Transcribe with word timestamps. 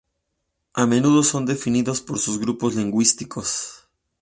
A 0.73 0.87
menudo 0.87 1.21
son 1.21 1.45
definidos 1.45 2.01
por 2.01 2.17
sus 2.17 2.39
grupos 2.39 2.73
lingüísticos. 2.73 3.87